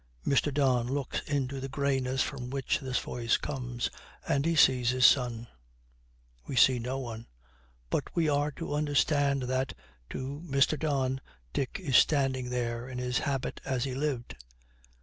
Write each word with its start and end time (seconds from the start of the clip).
Mr. 0.25 0.51
Don 0.51 0.87
looks 0.87 1.19
into 1.27 1.59
the 1.59 1.69
greyness 1.69 2.23
from 2.23 2.49
which 2.49 2.79
this 2.79 2.97
voice 2.97 3.37
comes, 3.37 3.91
and 4.27 4.47
he 4.47 4.55
sees 4.55 4.89
his 4.89 5.05
son. 5.05 5.45
We 6.47 6.55
see 6.55 6.79
no 6.79 6.97
one, 6.97 7.27
but 7.91 8.05
we 8.15 8.27
are 8.27 8.49
to 8.53 8.73
understand 8.73 9.43
that, 9.43 9.75
to 10.09 10.41
Mr. 10.43 10.79
Don, 10.79 11.21
Dick 11.53 11.79
is 11.79 11.97
standing 11.97 12.49
there 12.49 12.89
in 12.89 12.97
his 12.97 13.19
habit 13.19 13.61
as 13.63 13.83
he 13.83 13.93
lived. 13.93 14.37